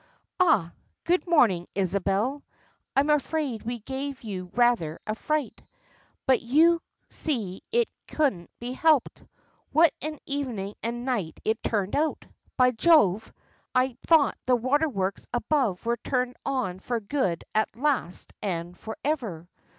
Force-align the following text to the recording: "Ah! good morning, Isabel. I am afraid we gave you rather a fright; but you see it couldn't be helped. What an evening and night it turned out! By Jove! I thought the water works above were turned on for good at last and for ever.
"Ah! 0.39 0.73
good 1.03 1.27
morning, 1.27 1.67
Isabel. 1.75 2.41
I 2.95 3.01
am 3.01 3.11
afraid 3.11 3.61
we 3.61 3.77
gave 3.77 4.23
you 4.23 4.49
rather 4.55 4.97
a 5.05 5.13
fright; 5.13 5.61
but 6.25 6.41
you 6.41 6.81
see 7.11 7.61
it 7.71 7.87
couldn't 8.07 8.49
be 8.59 8.71
helped. 8.73 9.23
What 9.71 9.93
an 10.01 10.17
evening 10.25 10.73
and 10.81 11.05
night 11.05 11.39
it 11.45 11.61
turned 11.61 11.95
out! 11.95 12.25
By 12.57 12.71
Jove! 12.71 13.31
I 13.75 13.95
thought 14.07 14.39
the 14.45 14.55
water 14.55 14.89
works 14.89 15.27
above 15.33 15.85
were 15.85 15.97
turned 15.97 16.35
on 16.43 16.79
for 16.79 16.99
good 16.99 17.43
at 17.53 17.75
last 17.75 18.33
and 18.41 18.75
for 18.75 18.97
ever. 19.03 19.47